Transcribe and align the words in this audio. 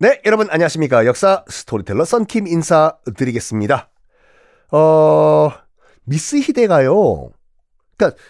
네, 0.00 0.22
여러분 0.26 0.48
안녕하십니까. 0.48 1.06
역사 1.06 1.44
스토리텔러 1.48 2.04
썬킴 2.04 2.46
인사드리겠습니다. 2.46 3.90
어, 4.70 5.50
미츠히데가요. 6.04 7.32
그러니까 7.96 8.22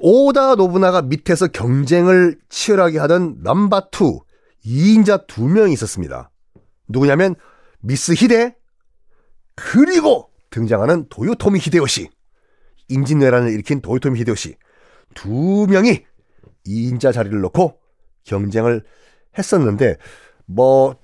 오다 0.00 0.54
노부나가 0.54 1.02
밑에서 1.02 1.48
경쟁을 1.48 2.38
치열하게 2.48 2.98
하던 3.00 3.42
넘버2 3.42 4.22
2인자 4.64 5.26
두 5.26 5.46
명이 5.46 5.74
있었습니다. 5.74 6.30
누구냐면 6.88 7.34
미츠히데 7.80 8.56
그리고 9.56 10.30
등장하는 10.48 11.10
도요토미 11.10 11.58
히데요시 11.58 12.08
임진왜란을 12.88 13.52
일으킨 13.52 13.82
도요토미 13.82 14.20
히데요시 14.20 14.56
두 15.12 15.66
명이 15.68 16.02
2인자 16.66 17.12
자리를 17.12 17.38
놓고 17.42 17.78
경쟁을 18.24 18.84
했었는데 19.36 19.98
뭐 20.46 20.96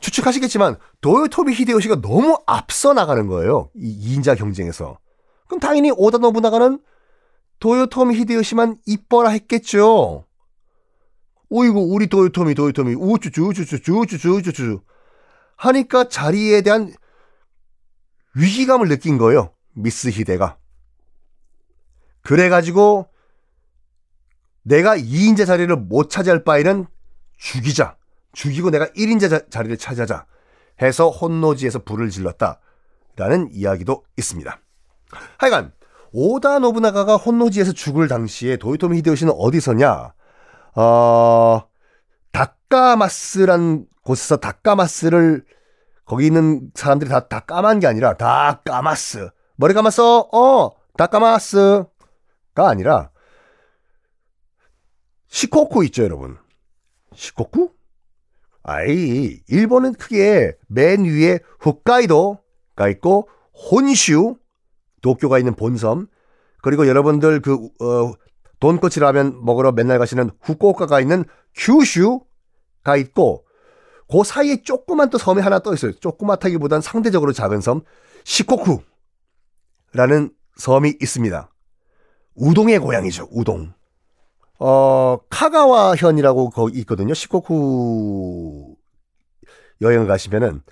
추측하시겠지만 0.00 0.76
도요토미 1.00 1.54
히데요시가 1.54 2.00
너무 2.00 2.38
앞서 2.46 2.92
나가는 2.92 3.26
거예요. 3.26 3.70
이 3.74 4.16
2인자 4.16 4.36
경쟁에서. 4.36 4.98
그럼 5.46 5.60
당연히 5.60 5.90
오다 5.90 6.18
노부나가는 6.18 6.80
도요토미 7.60 8.16
히데요시만 8.16 8.78
이뻐라 8.86 9.30
했겠죠. 9.30 10.26
오이고 11.48 11.92
우리 11.92 12.08
도요토미 12.08 12.54
도요토미 12.54 12.94
우쭈쭈 12.94 13.48
우쭈쭈 13.48 13.92
우쭈쭈 14.00 14.30
우쭈쭈 14.36 14.80
하니까 15.56 16.08
자리에 16.08 16.62
대한 16.62 16.92
위기감을 18.34 18.88
느낀 18.88 19.18
거예요. 19.18 19.54
미스 19.74 20.08
히데가. 20.08 20.58
그래가지고 22.22 23.08
내가 24.62 24.96
2인자 24.96 25.46
자리를 25.46 25.74
못 25.76 26.08
차지할 26.08 26.44
바에는 26.44 26.86
죽이자. 27.36 27.96
죽이고 28.32 28.70
내가 28.70 28.86
1인자 28.86 29.50
자, 29.50 29.62
리를 29.62 29.76
차지하자 29.76 30.26
해서 30.80 31.10
혼노지에서 31.10 31.80
불을 31.80 32.10
질렀다. 32.10 32.60
라는 33.16 33.48
이야기도 33.52 34.04
있습니다. 34.16 34.58
하여간 35.38 35.72
오다 36.12 36.58
노부나가가 36.60 37.16
혼노지에서 37.16 37.72
죽을 37.72 38.08
당시에 38.08 38.56
도요토미 38.56 38.98
히데요시는 38.98 39.32
어디서냐? 39.36 40.14
어, 40.74 41.62
다까마스란 42.32 43.86
곳에서 44.02 44.36
다까마스를 44.36 45.44
거기 46.04 46.26
있는 46.26 46.70
사람들이 46.74 47.10
다, 47.10 47.28
다 47.28 47.40
까만 47.40 47.80
게 47.80 47.86
아니라 47.86 48.14
다 48.14 48.62
까마스. 48.64 49.30
머리 49.56 49.74
감았어? 49.74 50.28
어, 50.32 50.70
다 50.96 51.06
까마스가 51.06 51.88
아니라 52.56 53.10
시코쿠 55.28 55.84
있죠, 55.84 56.02
여러분. 56.02 56.38
시코쿠? 57.14 57.72
아이, 58.62 59.40
일본은 59.48 59.94
크게 59.94 60.56
맨 60.68 61.04
위에 61.04 61.40
홋카이도가 61.64 62.88
있고 62.90 63.28
혼슈, 63.52 64.36
도쿄가 65.00 65.38
있는 65.38 65.54
본섬, 65.54 66.06
그리고 66.62 66.86
여러분들 66.86 67.40
그 67.40 67.54
어, 67.80 68.12
돈코치 68.60 69.00
라면 69.00 69.44
먹으러 69.44 69.72
맨날 69.72 69.98
가시는 69.98 70.30
후쿠오카가 70.40 71.00
있는 71.00 71.24
큐슈가 71.56 72.96
있고 72.98 73.44
그 74.08 74.22
사이에 74.24 74.62
조그만 74.62 75.10
또 75.10 75.18
섬이 75.18 75.40
하나 75.40 75.58
떠 75.58 75.74
있어요. 75.74 75.92
조그맣다기보단 75.92 76.80
상대적으로 76.80 77.32
작은 77.32 77.60
섬 77.60 77.82
시코쿠라는 78.24 78.84
섬이 80.56 80.94
있습니다. 81.00 81.50
우동의 82.36 82.78
고향이죠. 82.78 83.28
우동. 83.32 83.72
어, 84.64 85.18
카가와현이라고 85.28 86.50
거기 86.50 86.78
있거든요. 86.80 87.14
시코쿠 87.14 88.76
여행을 89.80 90.06
가시면은 90.06 90.62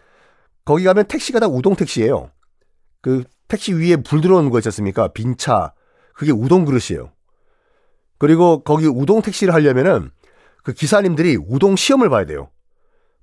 거기 0.65 0.85
가면 0.85 1.07
택시가 1.07 1.41
다 1.41 1.49
우동 1.49 1.75
택시예요. 1.75 2.31
그 3.03 3.25
택시 3.49 3.73
위에 3.73 3.97
불 3.97 4.21
들어오는 4.21 4.49
거 4.51 4.59
있지 4.59 4.69
않습니까? 4.69 5.09
빈 5.09 5.37
차. 5.37 5.75
그게 6.15 6.31
우동 6.31 6.65
그릇이에요. 6.65 7.11
그리고 8.19 8.63
거기 8.63 8.87
우동 8.87 9.23
택시를 9.23 9.53
하려면은 9.55 10.13
그 10.63 10.73
기사님들이 10.73 11.37
우동 11.49 11.75
시험을 11.75 12.11
봐야 12.11 12.25
돼요. 12.27 12.49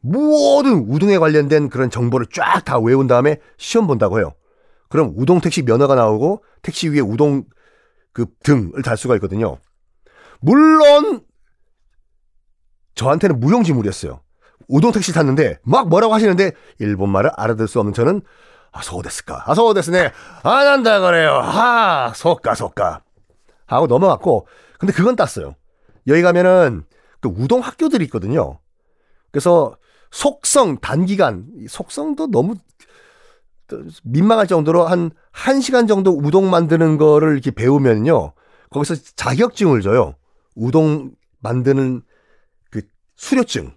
모든 0.02 0.86
우동에 0.90 1.18
관련된 1.18 1.70
그런 1.70 1.90
정보를 1.90 2.28
쫙 2.34 2.66
다 2.66 2.78
외운 2.78 3.08
다음에 3.08 3.38
시험 3.58 3.88
본다고 3.88 4.20
해요. 4.20 4.34
그럼 4.90 5.14
우동 5.16 5.40
택시 5.40 5.62
면허가 5.62 5.96
나오고 5.96 6.44
택시 6.62 6.90
위에 6.90 7.00
우동 7.00 7.46
그 8.12 8.26
등을 8.44 8.82
달 8.84 8.98
수가 8.98 9.16
있거든요. 9.16 9.60
물론 10.40 11.22
저한테는 12.96 13.40
무용지물이었어요. 13.40 14.22
우동 14.68 14.92
택시 14.92 15.14
탔는데 15.14 15.60
막 15.64 15.88
뭐라고 15.88 16.14
하시는데 16.14 16.52
일본 16.80 17.10
말을 17.10 17.32
알아들 17.36 17.68
수 17.68 17.80
없는 17.80 17.94
저는 17.94 18.22
아, 18.72 18.82
소데스까? 18.82 19.44
아, 19.46 19.56
소데스네. 19.56 20.12
안 20.44 20.68
한다 20.68 21.00
그래요. 21.00 21.40
아, 21.42 22.12
속가, 22.14 22.54
속가. 22.54 23.02
하고 23.66 23.88
넘어갔고, 23.88 24.48
근데 24.80 24.94
그건 24.94 25.16
땄어요. 25.16 25.56
여기 26.06 26.22
가면은 26.22 26.84
그 27.20 27.30
우동 27.30 27.62
학교들이 27.62 28.06
있거든요. 28.06 28.60
그래서 29.32 29.76
속성, 30.12 30.78
단기간, 30.78 31.48
속성도 31.68 32.28
너무 32.30 32.56
민망할 34.04 34.48
정도로 34.48 34.86
한 34.86 35.12
1시간 35.34 35.88
정도 35.88 36.12
우동 36.12 36.50
만드는 36.50 36.98
거를 36.98 37.34
이렇게 37.34 37.52
배우면요. 37.52 38.34
거기서 38.70 38.96
자격증을 39.16 39.82
줘요. 39.82 40.16
우동 40.58 41.12
만드는 41.40 42.02
그 42.72 42.82
수료증. 43.16 43.76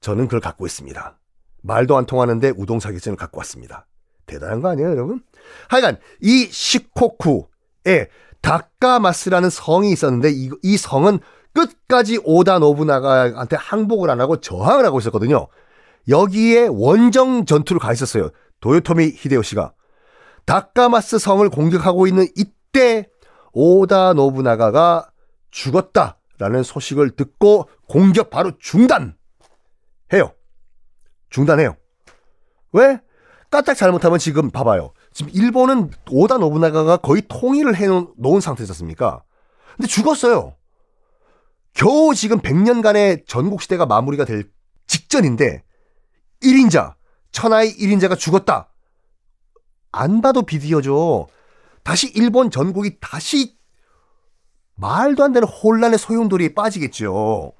저는 0.00 0.26
그걸 0.26 0.40
갖고 0.40 0.66
있습니다. 0.66 1.18
말도 1.62 1.96
안 1.96 2.06
통하는데 2.06 2.52
우동 2.56 2.78
자격증을 2.78 3.16
갖고 3.16 3.38
왔습니다. 3.38 3.86
대단한 4.26 4.60
거 4.60 4.68
아니에요, 4.68 4.90
여러분? 4.90 5.22
하여간 5.68 5.98
이 6.20 6.46
시코쿠에 6.50 8.08
다카마스라는 8.40 9.50
성이 9.50 9.92
있었는데 9.92 10.30
이, 10.30 10.50
이 10.62 10.76
성은 10.76 11.20
끝까지 11.52 12.20
오다 12.24 12.58
노부나가한테 12.58 13.56
항복을 13.56 14.10
안 14.10 14.20
하고 14.20 14.40
저항을 14.40 14.84
하고 14.84 14.98
있었거든요. 14.98 15.48
여기에 16.08 16.68
원정 16.70 17.46
전투를 17.46 17.80
가 17.80 17.92
있었어요. 17.92 18.30
도요토미 18.60 19.12
히데요시가. 19.16 19.72
다카마스 20.44 21.18
성을 21.18 21.48
공격하고 21.48 22.06
있는 22.06 22.26
이때 22.36 23.08
오다 23.52 24.12
노부나가가 24.12 25.10
죽었다라는 25.50 26.62
소식을 26.62 27.16
듣고 27.16 27.68
공격 27.88 28.30
바로 28.30 28.52
중단해요. 28.58 29.14
중단해요. 31.30 31.76
왜? 32.72 33.00
까딱 33.50 33.76
잘못하면 33.76 34.18
지금 34.18 34.50
봐봐요. 34.50 34.92
지금 35.12 35.32
일본은 35.34 35.90
오다 36.10 36.38
노부나가가 36.38 36.96
거의 36.98 37.22
통일을 37.28 37.74
해놓은 37.76 38.40
상태였습니까? 38.40 39.22
근데 39.76 39.88
죽었어요. 39.88 40.56
겨우 41.72 42.14
지금 42.14 42.40
100년간의 42.40 43.26
전국시대가 43.26 43.86
마무리가 43.86 44.24
될 44.24 44.50
직전인데 44.86 45.62
1인자, 46.42 46.94
천하의 47.32 47.74
1인자가 47.74 48.18
죽었다. 48.18 48.72
안 49.92 50.20
봐도 50.20 50.42
비디오죠. 50.42 51.28
다시 51.82 52.08
일본 52.14 52.50
전국이 52.50 52.98
다시 53.00 53.55
말도 54.76 55.24
안 55.24 55.32
되는 55.32 55.46
혼란의 55.48 55.98
소용돌이에 55.98 56.54
빠지겠죠. 56.54 57.52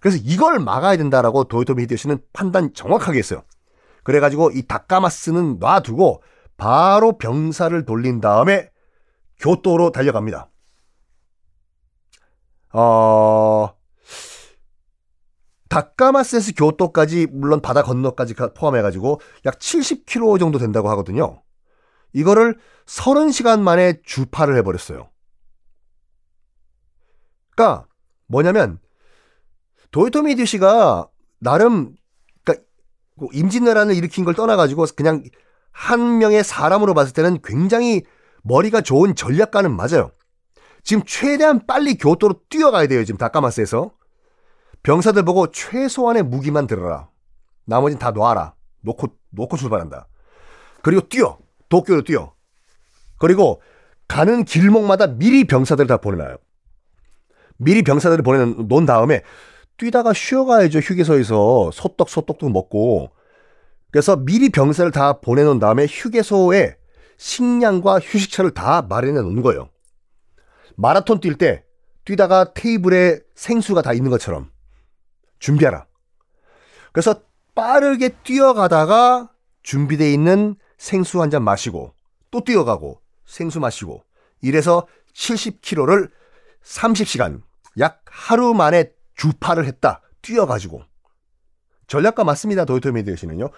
그래서 0.00 0.18
이걸 0.22 0.58
막아야 0.58 0.96
된다라고 0.96 1.44
도요토미 1.44 1.82
히데요시는 1.84 2.18
판단 2.32 2.72
정확하게 2.72 3.18
했어요. 3.18 3.42
그래가지고 4.04 4.52
이 4.52 4.62
다카마스는 4.66 5.58
놔두고 5.58 6.22
바로 6.56 7.18
병사를 7.18 7.84
돌린 7.84 8.20
다음에 8.20 8.70
교토로 9.38 9.92
달려갑니다. 9.92 10.50
어, 12.72 13.70
다카마스에서 15.68 16.52
교토까지 16.56 17.28
물론 17.30 17.60
바다 17.60 17.82
건너까지 17.82 18.34
포함해가지고 18.34 19.20
약 19.44 19.58
70km 19.58 20.38
정도 20.38 20.58
된다고 20.58 20.88
하거든요. 20.90 21.42
이거를 22.12 22.58
30시간 22.86 23.60
만에 23.60 24.00
주파를 24.02 24.56
해버렸어요. 24.56 25.10
그러니까 27.58 27.88
뭐냐면 28.28 28.78
도요토미 29.90 30.30
히데요시가 30.32 31.08
나름 31.40 31.96
그러니까 32.44 32.64
임진왜란을 33.32 33.96
일으킨 33.96 34.24
걸 34.24 34.34
떠나가지고 34.34 34.86
그냥 34.96 35.24
한 35.72 36.18
명의 36.18 36.44
사람으로 36.44 36.94
봤을 36.94 37.12
때는 37.12 37.40
굉장히 37.42 38.02
머리가 38.42 38.80
좋은 38.80 39.16
전략가는 39.16 39.74
맞아요. 39.74 40.12
지금 40.84 41.02
최대한 41.04 41.66
빨리 41.66 41.96
교토로 41.98 42.42
뛰어가야 42.48 42.86
돼요. 42.86 43.04
지금 43.04 43.18
다카마스에서. 43.18 43.90
병사들 44.84 45.24
보고 45.24 45.50
최소한의 45.50 46.22
무기만 46.22 46.66
들어라. 46.66 47.10
나머진 47.64 47.98
다 47.98 48.12
놔라. 48.12 48.54
놓고, 48.82 49.08
놓고 49.30 49.56
출발한다. 49.56 50.08
그리고 50.82 51.06
뛰어. 51.08 51.38
도쿄로 51.68 52.02
뛰어. 52.02 52.32
그리고 53.18 53.60
가는 54.06 54.44
길목마다 54.44 55.08
미리 55.08 55.44
병사들 55.44 55.86
다 55.86 55.98
보내놔요. 55.98 56.38
미리 57.58 57.82
병사들을 57.82 58.22
보내놓은 58.22 58.86
다음에 58.86 59.22
뛰다가 59.76 60.12
쉬어가야죠. 60.12 60.78
휴게소에서 60.78 61.70
소떡 61.72 62.08
소떡도 62.08 62.48
먹고. 62.48 63.10
그래서 63.90 64.16
미리 64.16 64.48
병사를 64.48 64.90
다 64.90 65.20
보내놓은 65.20 65.58
다음에 65.58 65.86
휴게소에 65.88 66.76
식량과 67.16 68.00
휴식처를 68.00 68.52
다 68.52 68.82
마련해 68.82 69.20
놓은 69.20 69.42
거예요. 69.42 69.68
마라톤 70.76 71.20
뛸 71.20 71.36
때 71.36 71.64
뛰다가 72.04 72.52
테이블에 72.54 73.20
생수가 73.34 73.82
다 73.82 73.92
있는 73.92 74.10
것처럼 74.10 74.50
준비하라. 75.40 75.86
그래서 76.92 77.22
빠르게 77.54 78.10
뛰어가다가 78.10 79.30
준비되어 79.62 80.08
있는 80.08 80.56
생수 80.78 81.20
한 81.20 81.30
잔 81.30 81.42
마시고 81.42 81.92
또 82.30 82.44
뛰어가고 82.44 83.00
생수 83.26 83.58
마시고 83.60 84.04
이래서 84.40 84.86
70km를 85.14 86.10
30시간 86.62 87.34
약 87.34 87.47
하루 88.10 88.54
만에 88.54 88.92
주파를 89.14 89.66
했다. 89.66 90.02
뛰어가지고. 90.22 90.82
전략가 91.86 92.24
맞습니다. 92.24 92.64
도요토미 92.64 93.00
히데요시는요. 93.00 93.50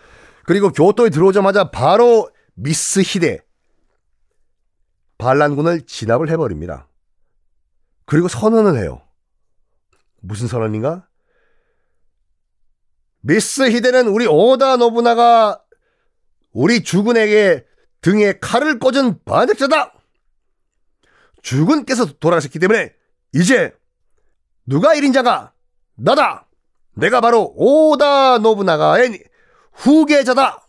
그리고 0.44 0.70
교토에 0.70 1.10
들어오자마자 1.10 1.70
바로 1.70 2.30
미스 2.54 3.00
히데 3.00 3.40
반란군을 5.18 5.82
진압을 5.82 6.30
해버립니다. 6.30 6.88
그리고 8.06 8.28
선언을 8.28 8.80
해요. 8.80 9.02
무슨 10.20 10.48
선언인가? 10.48 11.06
미스 13.20 13.70
히데는 13.70 14.08
우리 14.08 14.26
오다 14.26 14.76
노부나가 14.76 15.62
우리 16.52 16.82
주군에게 16.82 17.66
등에 18.00 18.38
칼을 18.40 18.78
꽂은 18.78 19.22
반역자다! 19.24 19.92
주군께서 21.42 22.06
돌아가셨기 22.18 22.58
때문에 22.58 22.94
이제 23.34 23.72
누가 24.70 24.94
1인자가 24.94 25.50
나다! 25.96 26.46
내가 26.94 27.20
바로 27.20 27.52
오다 27.56 28.38
노부나가의 28.38 29.20
후계자다! 29.72 30.64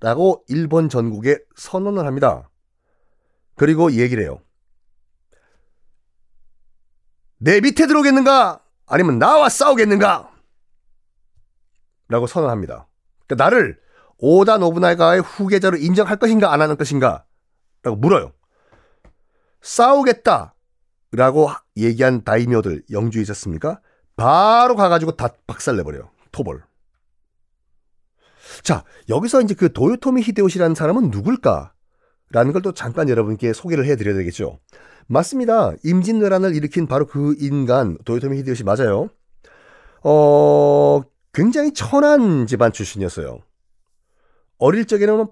라고 0.00 0.42
일본 0.48 0.88
전국에 0.88 1.38
선언을 1.54 2.06
합니다. 2.06 2.48
그리고 3.54 3.92
얘기를 3.92 4.24
해요. 4.24 4.40
내 7.36 7.60
밑에 7.60 7.86
들어오겠는가? 7.86 8.62
아니면 8.86 9.18
나와 9.18 9.50
싸우겠는가? 9.50 10.32
라고 12.08 12.26
선언합니다. 12.26 12.88
그러니까 13.26 13.44
나를 13.44 13.78
오다 14.16 14.56
노부나가의 14.56 15.20
후계자로 15.20 15.76
인정할 15.76 16.16
것인가 16.16 16.54
안 16.54 16.62
하는 16.62 16.78
것인가? 16.78 17.26
라고 17.82 17.98
물어요. 17.98 18.32
싸우겠다. 19.60 20.54
라고 21.12 21.50
얘기한 21.76 22.24
다이묘들 22.24 22.84
영주에 22.90 23.22
있었습니까? 23.22 23.80
바로 24.16 24.76
가가지고 24.76 25.12
다 25.16 25.28
박살내버려요. 25.46 26.10
토벌. 26.32 26.62
자, 28.62 28.84
여기서 29.08 29.40
이제 29.42 29.54
그 29.54 29.72
도요토미 29.72 30.22
히데요시라는 30.22 30.74
사람은 30.74 31.10
누굴까? 31.10 31.72
라는 32.30 32.52
걸 32.52 32.62
또 32.62 32.72
잠깐 32.72 33.08
여러분께 33.08 33.52
소개를 33.52 33.84
해드려야 33.86 34.14
되겠죠. 34.16 34.58
맞습니다. 35.06 35.72
임진왜란을 35.84 36.54
일으킨 36.54 36.86
바로 36.86 37.06
그 37.06 37.34
인간, 37.38 37.98
도요토미 38.04 38.38
히데요시 38.38 38.64
맞아요. 38.64 39.08
어, 40.02 41.02
굉장히 41.34 41.72
천한 41.74 42.46
집안 42.46 42.72
출신이었어요. 42.72 43.40
어릴 44.58 44.86
적에는, 44.86 45.26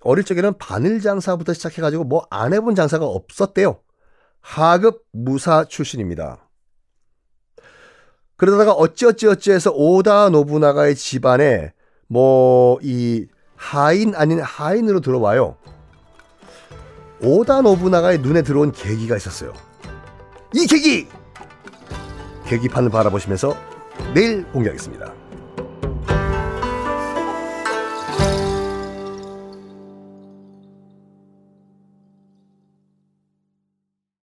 어릴 0.00 0.24
적에는 0.24 0.58
바늘 0.58 1.00
장사부터 1.00 1.54
시작해가지고 1.54 2.04
뭐 2.04 2.26
안 2.30 2.52
해본 2.52 2.74
장사가 2.74 3.06
없었대요. 3.06 3.80
하급 4.44 5.02
무사 5.10 5.64
출신입니다. 5.64 6.38
그러다가 8.36 8.72
어찌어찌어찌 8.72 9.52
해서 9.52 9.70
오다 9.72 10.28
노부나가의 10.28 10.94
집안에 10.94 11.72
뭐 12.08 12.78
이 12.82 13.26
하인 13.56 14.14
아닌 14.14 14.40
하인으로 14.40 15.00
들어와요. 15.00 15.56
오다 17.22 17.62
노부나가의 17.62 18.18
눈에 18.18 18.42
들어온 18.42 18.70
계기가 18.72 19.16
있었어요. 19.16 19.54
이 20.52 20.66
계기! 20.66 21.08
계기판을 22.46 22.90
바라보시면서 22.90 23.56
내일 24.12 24.44
공개하겠습니다. 24.52 25.23